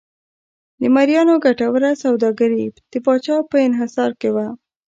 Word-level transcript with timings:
د 0.81 0.83
مریانو 0.95 1.35
ګټوره 1.45 1.91
سوداګري 2.03 2.63
د 2.91 2.93
پاچا 3.05 3.37
په 3.49 3.57
انحصار 3.67 4.11
کې 4.19 4.29
وه. 4.35 4.47